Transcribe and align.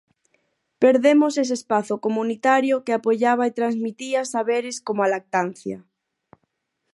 Perdemos 0.81 1.33
ese 1.43 1.55
espazo 1.59 1.95
comunitario 2.05 2.83
que 2.85 2.93
apoiaba 2.95 3.43
e 3.49 3.55
transmitía 3.59 4.21
saberes 4.33 4.75
como 4.87 4.99
a 5.03 5.11
lactancia. 5.15 5.77